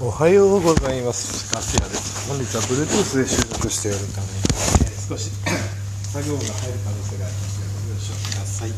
[0.00, 1.46] おはようございます。
[1.54, 2.26] ガス屋です。
[2.28, 4.32] 本日は Bluetooth で収録しているために、
[4.82, 5.30] えー少し
[6.10, 8.72] 作業が入る可能性がありますのでご了承ください、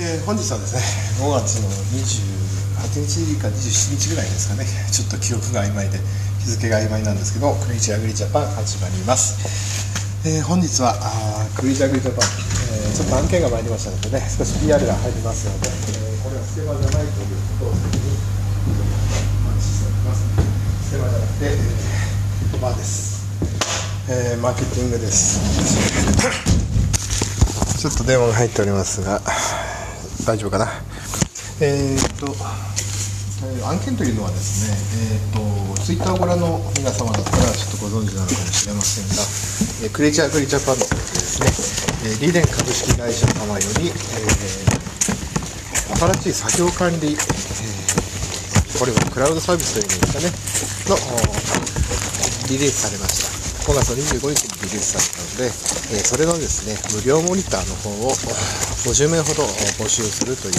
[0.00, 0.80] えー本日はですね
[1.20, 4.66] 5月の28日か27日ぐらいですかね。
[4.90, 6.00] ちょっと記憶が曖昧で
[6.40, 9.36] 日付が曖昧なんですけどクリーチアグリジャパン始まります。
[10.24, 18.16] えー本日はあークリーチアグリジャパン、えーちょっと案件が参りましたのでね少し PR が入りますので、えーこれはスケバじゃないということを先に
[19.44, 23.26] お話ししておきますスケバじゃなくて、えー、バーです、
[24.08, 25.42] えーマーケティングです。
[27.80, 29.20] ちょっと電話が入っておりますが
[30.24, 30.70] 大丈夫かな？
[31.60, 34.78] えーっとえー案件というのはですね、
[35.10, 39.26] えー、とツイッターをご覧の皆様だったらちょっとご存知なのかもしれませんが、
[39.82, 41.50] えークレイチャーグリジャーパンのですね、
[42.06, 44.78] えーリーデン株式会社様より、えー
[45.98, 47.81] 新しい作業管理、えー
[48.82, 50.26] これはクラウドサービスというんですかね、
[50.90, 50.98] の
[52.50, 53.70] リリースされました。
[53.70, 55.54] 5月25日にリリースされたので、
[55.94, 59.46] えそれのですね、無料モニターの方を50名ほど
[59.78, 60.58] 募集するという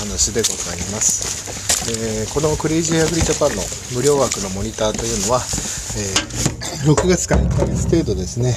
[0.00, 1.92] 話でございます。
[1.92, 3.60] えーこのクレイジーアグリジャパンの
[3.92, 8.56] 無料枠のモニターというのは、え6月から1ヶ月程度ですね、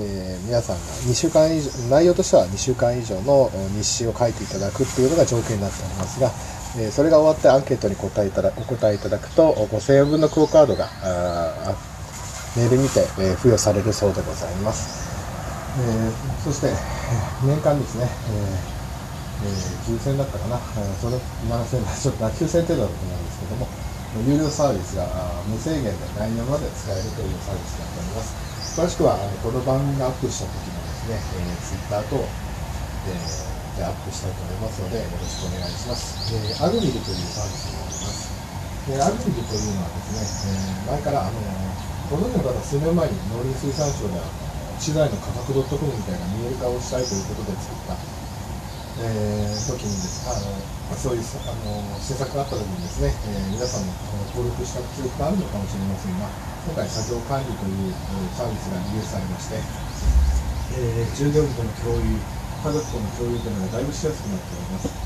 [0.00, 6.32] えー皆さんが2週間以上内容としては2週間以上の日誌を書いていただくっていうのが条件になっておりますが、
[6.78, 11.74] えそれが終わってアンケートに答えただお答えいただくと5000円分のクオカードがあ
[12.56, 15.04] メールにて、え付与されるそうでございます、
[15.76, 16.10] え
[16.42, 16.72] そして
[17.44, 18.58] 年間ですね、え
[19.44, 21.20] えー9000だったかな、えーその
[21.52, 23.68] 7000だちょっと9000程度だと思うんですけども
[24.26, 25.04] 有料サービスが
[25.44, 28.80] 無制限で来年まで使えるというサービスになっております。
[28.80, 32.16] 詳しくはこの番組がアップした時のですね、えー、Twitter と、
[33.08, 38.32] えーアップしたいと思いますのでよろしくお願いします、えーアグミルというサービスになります。
[38.86, 40.22] でアグミルというのはですね、
[40.86, 41.40] えー前からあの
[42.08, 44.30] ご存知の方数年前に農林水産省であの
[44.78, 47.96] 資材の価格 .com みたいな見える化をしたいということで作った
[49.02, 53.92] えー時にですあのそういうあの施策があった時にですね、えー皆さんも
[54.32, 56.30] 登録した記憶があるのかもしれませんが
[56.64, 59.58] 今回作業管理というえーサービスがリリースされまして、
[60.78, 62.14] えー従業員との共有
[62.66, 64.98] 家族との共有というのがだいぶしやすくなっております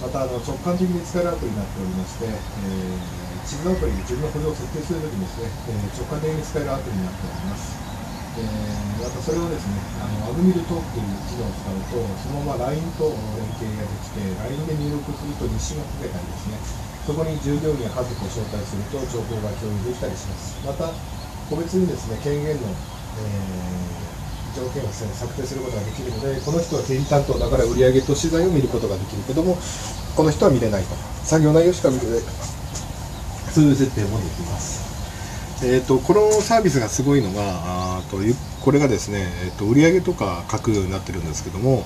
[0.00, 7.82] またあの直感的に使えるアプリになっておりまして、えー地図アプリで自分の補助を設定するときにですね、えー直感的に使えるアプリになっております
[8.36, 16.62] えーまたそれをですね、あのアグミルトークという機能を使うと、そのまま LINE と連携ができて、LINE で入力すると日誌が書けたりですね、
[17.02, 20.58] そこに従業員や家族を招待すると情報が共有できたりします。
[20.64, 21.04] また、
[21.46, 22.82] 個別にですね、権限の、
[23.14, 24.23] えー
[24.54, 29.58] 条件をですね策定することができるので、この人は経理担当だから売上と資材を見ることができるけども、
[30.16, 30.94] この人は見れないと。
[31.24, 32.30] 作業内容しか見れないと。
[33.52, 34.84] そういう設定もできます。
[35.62, 37.42] えー、とこのサービスがすごいのが
[37.98, 38.18] あと
[38.60, 41.84] これがですね、えー、と売上とか書くようになってるんですけども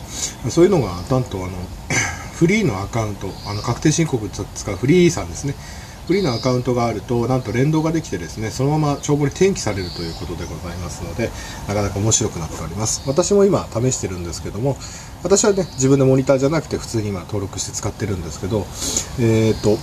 [0.48, 1.50] そういうのがなんとあの
[2.34, 5.54] フリーのアカウントあの確定申告使うフリーさんですね
[6.08, 11.28] フリーのアカウントがあるとなんと連動ができてですねそのまま帳簿に転記されるということでございますので
[11.68, 13.06] なかなか面白くなっております。
[13.06, 14.78] 私も今試してるんですけども
[15.22, 18.64] 私はね自分でモニターじゃなくて普通に今登録して使ってるんですけど
[19.20, 19.76] えっ、と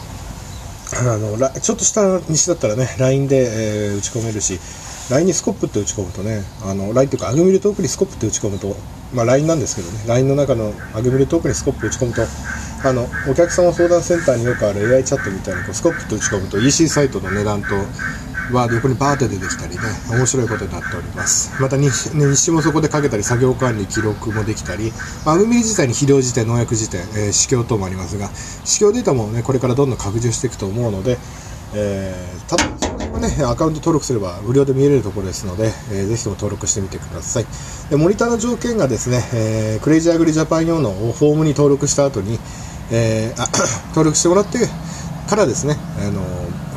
[0.97, 4.59] あのちょっとした西だったらね LINE で、えー打ち込めるし
[5.11, 8.75] LINE にスコップって打ち込むとねあの LINE というかアグミルトークにスコップって打ち込むと、
[9.13, 12.21] まあ、LINE なんですけどね LINE の中のアグミルトークにスコップ打ち込むと
[12.85, 17.73] あのお客様相談センターによくある AI チャットみたいにこうスコップって打ち込むと EC サイトの値段と
[18.53, 19.81] は横にバーって出てきたりね
[20.11, 21.59] 面白いことになっております。
[21.59, 21.89] また日
[22.35, 24.91] 誌もそこでかけたり作業管理記録もできたり、
[25.25, 28.29] まあ、アグミル自体に肥料辞典農薬辞典、えー、試供等もありますが
[28.65, 31.17] 試供データもねこれからどんどん拡充していくと思うので
[31.75, 37.45] えー、ただその辺はねアカウント登録すれば無料で見れるところですので、えーぜひとも登録してみてください。
[37.89, 42.39] でモニターの条件がですね、えークレイジーアグリジャパン用のフォームに登録した後に、
[42.91, 43.39] えー
[43.89, 44.69] 登録してもらって
[45.27, 46.21] からですね、あの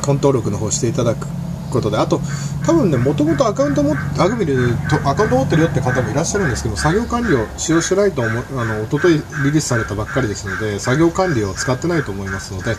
[0.01, 1.27] コン登録の方していただく
[1.69, 2.19] ことであと
[2.65, 12.75] 多分ねもともとアカウントもアグミルとアカウント持ってるよって方もいらっしゃるんですけど作業管理を使用してないと思うあの一昨日リリースされたばっかりですので作業管理を使ってないと思いますので、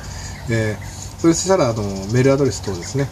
[0.49, 1.82] えーそしたらあの
[2.14, 3.06] メールアドレス等ですね、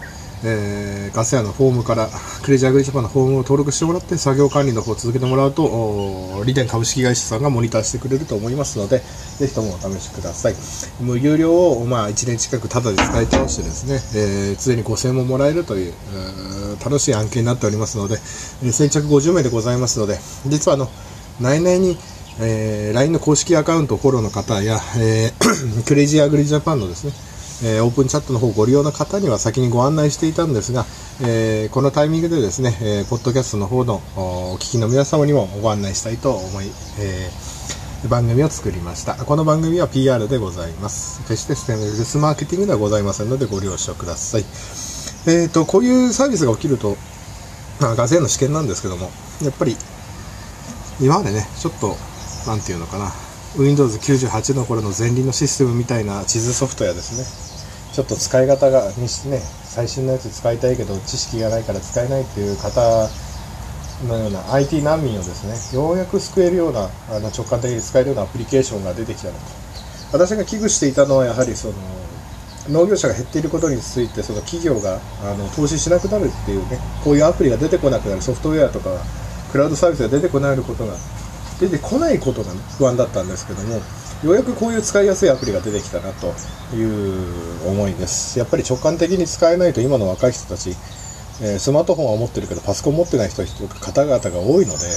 [0.45, 2.09] えーガス屋のフォームから
[2.43, 8.99] クレイジーアグリジャパンのフォームを登録してもらって作業管理の方を続けてもらうとおリデン株式会社さんがモニターしてくれると思いますので
[9.39, 10.55] ぜひともお試しください。
[11.03, 15.95] もう有料を、まあ、1年近くタダで使い倒してですね、えー常に5000円ももらえるという
[16.85, 18.15] 楽しい案件になっておりますので、
[18.63, 20.89] えー先着50名でございますので実はあの
[21.41, 21.97] 内々に
[22.41, 27.13] えー LINE の公式アカウントをフォローの方や、えー クレイジーアグリジャパンのですね、
[27.65, 30.85] えー、オープンチャットの方をご利用の方には先にご案内していたんですが、
[31.23, 36.67] えー、このタイミングでですね、えー、ポッドキャストの方のお聞きの皆様にもご案内したいと思い、
[37.01, 39.15] えー、番組を作りました。
[39.15, 41.21] この番組は PR でございます。
[41.23, 44.45] 決してステムレスマーケティングではございませんのでご了承ください。
[45.27, 46.97] えっ、と、こういうサービスが起きると、
[47.81, 49.11] まあ、ガセの試験なんですけども、
[49.43, 49.77] やっぱり、
[51.01, 51.97] 今までね、ちょっと、
[52.47, 53.13] なんていうのかな、
[53.59, 57.27] Windows 98の頃の前輪のシステムみたいな地図ソフトやですね、
[57.93, 62.81] ちょっと使い方がにしてね最新のやつ使いたいけど知識がないから使えないっていう方
[64.07, 69.35] のような IT 難民をですねようやく救えるようなあの直感的に使えるようなアプリケーションが出てきたの。
[69.35, 69.41] と
[70.13, 71.75] 私が危惧していたのはやはりその
[72.71, 78.91] 農業者が減っていることについてその企業があの投資しなくなるっていうねこういうアプリが出てこなくなるソフトウェアとか
[79.51, 80.95] クラウドサービスが出てこないことが
[81.61, 83.81] 出てこないことが、不安だったんですけども
[84.25, 86.35] ようやくこういう使いやすいアプリが出てきたなと
[86.75, 88.39] いう思いです。
[88.39, 90.71] やっぱり直感的に使えないと今の若い人たち、
[91.41, 94.91] えー、スマートフォンは持ってるけどパソコン持ってない人方々が多いのでや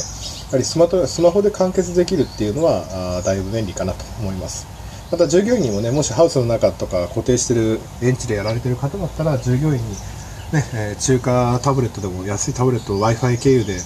[0.51, 4.65] はりスマトスマホで完結できるっていうのはあだいぶ便利かなと思います。
[5.11, 9.81] また従業員にもねもしハウスの中とか固定してる園地でやられてる方だったら従業員に
[10.53, 13.77] ね、えー、中華タブレットでも安いタブレットを w i f i 経由で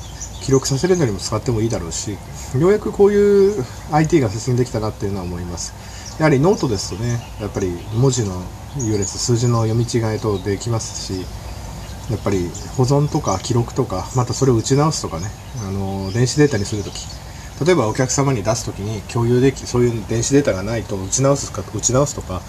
[0.46, 5.74] 記録させるのにも使ってもいいだろうしようやくこういう IT が進んできたなっていうのは思います。
[6.20, 8.42] やはりノートですとねやっぱり文字の
[8.78, 11.26] 羅列数字の読み違いとできますし
[12.12, 12.48] やっぱり
[12.78, 15.26] 保存とか記録とかまたそれを打ち直すとかね
[15.68, 17.08] あの電子データにするとき。
[17.66, 22.42] 例えばお客様に出すときに共有できそういう電子データがないと打ち直すか打ち直すとか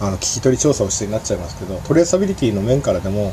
[0.00, 3.32] あの聞き取り調査をしてになっちゃいますけどトレーサビリティの面からでも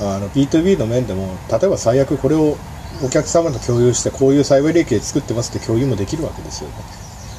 [0.00, 2.56] あの B2B の面でも例えば最悪これを
[3.02, 6.76] お客様と共有してこういう栽培利益で作ってますって共有もできるわけですよね。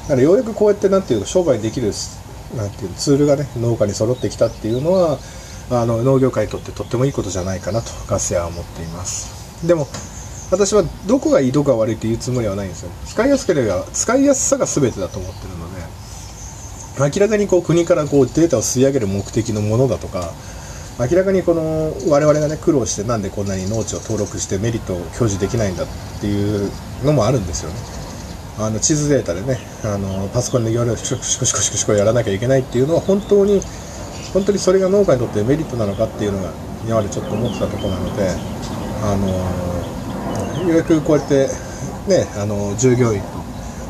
[0.02, 1.92] だからようやくこうやってなんていう商売できる
[2.56, 5.18] なんていうツールがね農家に揃ってきたっていうのは
[5.70, 9.66] あの農業界にとってとってもいいことじゃないかなとガス屋は思っています。
[9.66, 9.86] でも
[10.50, 12.90] 私はどこがいいどこが悪いっていうつもりはないんですよ。
[13.06, 15.82] 使いやすければ使いやすさが全てだと思ってるので
[17.16, 20.32] 明らかにこう国からこうデータを吸い上げる目的のものだとか
[20.98, 25.86] 明らかにこの我々がね苦労してなんでこんなに農地を登録してメリットを享受できないんだっ
[26.20, 26.70] ていう
[27.04, 27.76] のもあるんですよね。
[28.58, 33.60] あの地図データでねあのパソコンでいろいろシコシコシコシコやらなきゃいけないっていうのは本当に
[34.32, 36.50] 本当にそれが農家にとってメリットなのかっていうのが
[36.84, 38.28] 今までちょっと思ってたところなので
[39.04, 39.28] あの
[40.68, 41.46] ようやくこうやって
[42.08, 43.26] ねあの従業員と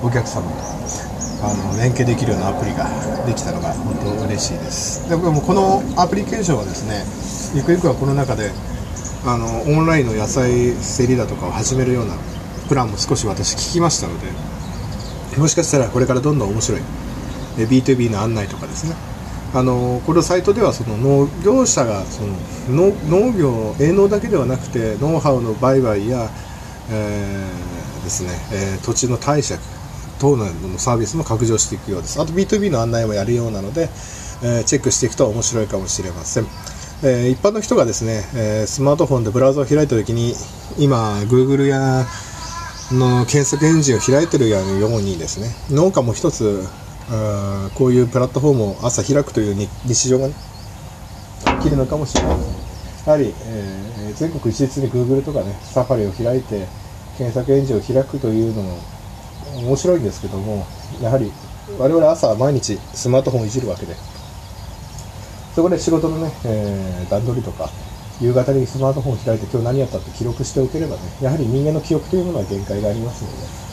[0.03, 1.08] お客様と
[1.41, 2.89] あの連携できるようなアプリが
[3.27, 5.09] できたのが本当嬉しいです。
[5.09, 7.05] でもこのアプリケーションはですね
[7.55, 8.51] ゆくゆくはこの中で
[9.25, 12.15] あのオンラインの野菜競りだとかを始めるような
[12.69, 14.27] プランも少し私聞きましたので
[15.39, 16.81] もしかしたらこれからどんどん面白い
[17.57, 18.95] B2B の案内とかですね。
[19.55, 22.23] あのこのサイトではその農業者がそ
[22.71, 26.29] の農業営農だけではなくてノウハウの売買や、
[26.91, 29.59] えー、ですね、えー、土地の貸借
[30.19, 30.47] 等の
[30.79, 32.21] サービスも拡張していくようです。
[32.21, 33.89] あと B2B の案内もやるようなので、
[34.43, 36.47] えー、チェックしていくと面白いかもしれません。
[37.03, 40.35] えー、一般の人がですね、えー、スマートフォンでブラウザを開いた時に、
[40.79, 42.07] 今、Google や
[42.93, 46.67] の検索エンジンを開いてるようにですね、農家も一つ、
[47.11, 50.35] あこういうプラットフォームを朝開くという日常が、ね、
[51.61, 52.47] 起きるのかもしれません。
[53.07, 56.67] やはり、えー、全国一律に Google とかね、サファリを開いて、
[57.17, 58.79] 検索エンジンを開くというのも
[59.59, 60.67] 面白いんですけども
[61.03, 61.33] やはり
[61.79, 63.95] 我々朝毎日スマートフォンをいじるわけで。
[65.59, 67.69] そこで仕事のね、えー、段取りとか
[68.21, 73.69] 夕方にスマートフォンを開いて今日何やったって記録しておければねやはり人間の記憶というものは限界がありますので。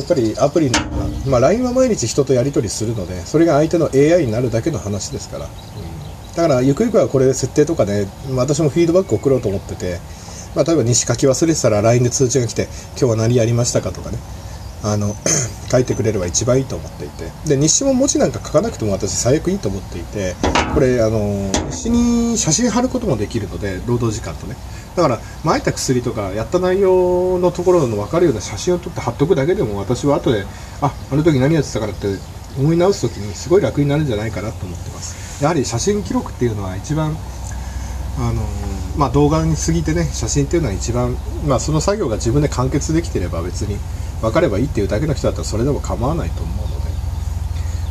[0.00, 0.80] っぱりアプリの、
[1.26, 9.98] まあ、LINE は毎日人とやり取りするのでそれが相手の AI になるだけの話ですから、うん、だからゆくゆくはこれ設定とかね私もフィードバック送ろうと思ってて、
[10.54, 14.18] まあ、例えば西書き忘れてたら LINE で通知が来て今日は何やりましたかとかね。
[14.82, 15.14] あの
[15.70, 17.30] 書いてくれれば一番いいと思っていて。
[17.46, 20.34] で日誌も文字なんか書かなくても私最悪いいと思っていて
[20.74, 24.56] これあの日誌に写真貼ることもできるので労働時間とね。
[24.96, 30.44] だから撒いた薬とかやった内容のところの分かるような写真を撮って貼っとくだけでも私は後で
[30.80, 32.08] ああの時何やってたからって
[32.58, 35.42] 思い直す時にすごい楽になるんじゃないかなと思ってます。
[35.42, 37.16] やはり写真記録っていうのは一番
[38.18, 38.42] あの
[38.96, 43.78] まあ、動画に過ぎてね写真っていうのは一番、まあ、その作業が自分で完結できてれば別に
[44.20, 46.80] 分かればいいっていうだけの人だったらそれでも構わないと思うので。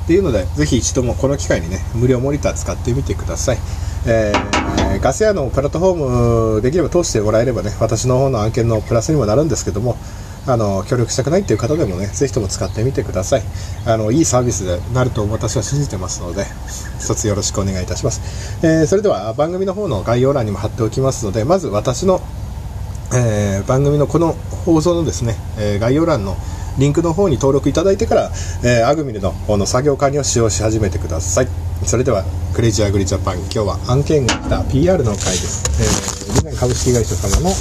[0.10, 3.58] っていうのでぜひ一度もこの機会にね無料モニター使ってみてください、
[4.08, 9.98] えー、ガス屋のプラットフォームできれば通してもらえればね私の方の案件のプラスにもなるんですけども
[10.48, 13.44] あの協力したくないっていう方でもねぜひとも使ってみてください。
[13.86, 16.44] あのいいサービスでなると私は信じてますので
[17.00, 18.20] 一つよろしくお願いいたします、
[18.66, 22.22] えーそれでは番組の方の概要欄にも貼っておきますのでまず私の
[23.14, 24.34] えー番組のこの
[24.66, 26.36] 放送のですね、えー概要欄の
[26.78, 28.32] リンクの方に登録いただいてから、
[28.64, 31.48] えーアグミルの方の作業管理を使用し始めてください。
[31.86, 32.24] それでは
[32.54, 35.64] クレイジーアグリジャパン今日は案件が来た PR の回です、
[36.36, 37.56] えー、リナ株式会社様の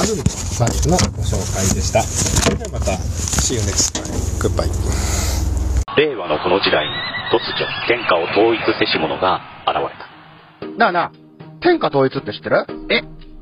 [0.00, 2.02] アグミルのサービスのご紹介でした。
[2.02, 4.08] それではまた See you next time.
[4.40, 4.70] Goodbye.
[5.96, 6.92] 令和のこの時代に
[7.28, 10.78] 突如天下を統一せし者が現れた。
[10.78, 11.12] なあなあ、
[11.60, 12.64] 天下統一って知ってる？
[12.88, 13.02] え、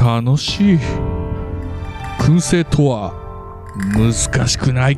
[0.00, 0.78] 楽しい。
[2.20, 3.12] 燻製とは
[3.96, 4.96] 難しくない。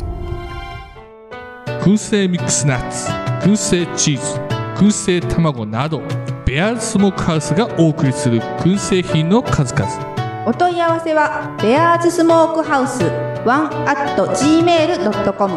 [1.83, 3.11] 燻製ミックスナッツ
[3.49, 4.39] 燻製チーズ
[4.77, 6.03] 燻製卵など
[6.45, 10.45] ベアーズスモークハウスがお送りする燻製品の数々。
[10.47, 13.05] お問い合わせはベアーズスモークハウス
[13.47, 15.55] ワン at gmail.com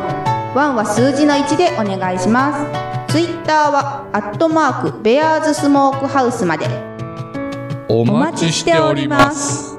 [0.55, 2.53] ワンは数字の1でお願いしま
[3.07, 3.13] す。
[3.13, 6.92] ツイッターはアットマークベアーズスモークハウスまで。
[7.89, 9.72] お待ちしております。